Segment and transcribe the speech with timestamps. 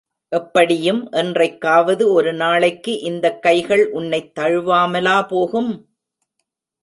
[0.29, 5.89] எப்படியும், என்றைக்காவது ஒரு நாளைக்கு இந்தக் கைகள் உன்னைத் தழுவாமலா போகும்?